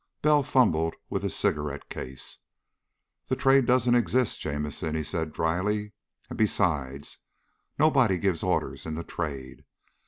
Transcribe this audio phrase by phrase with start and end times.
[0.23, 2.39] Bell fumbled with his cigarette case.
[3.27, 5.91] "The Trade doesn't exist, Jamison," he said dryly.
[6.27, 7.19] "And besides,
[7.77, 9.63] nobody gives orders in The Trade.